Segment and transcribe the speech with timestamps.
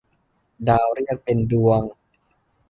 [0.69, 1.81] ดาวเรียกเป็นดวง